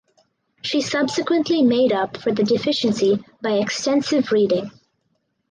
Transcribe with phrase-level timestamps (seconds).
[0.63, 4.71] She subsequently made up for the deficiency by extensive reading.